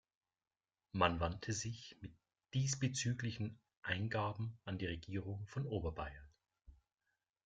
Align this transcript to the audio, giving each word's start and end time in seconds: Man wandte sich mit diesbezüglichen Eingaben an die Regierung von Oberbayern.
Man 0.93 1.19
wandte 1.19 1.53
sich 1.53 1.95
mit 2.01 2.11
diesbezüglichen 2.55 3.59
Eingaben 3.83 4.57
an 4.65 4.79
die 4.79 4.87
Regierung 4.87 5.45
von 5.45 5.67
Oberbayern. 5.67 6.27